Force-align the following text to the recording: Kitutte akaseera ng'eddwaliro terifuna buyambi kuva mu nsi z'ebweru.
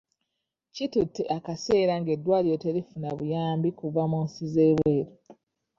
Kitutte 0.75 1.21
akaseera 1.37 1.93
ng'eddwaliro 2.01 2.57
terifuna 2.65 3.09
buyambi 3.17 3.69
kuva 3.79 4.03
mu 4.11 4.19
nsi 4.25 4.43
z'ebweru. 4.53 5.11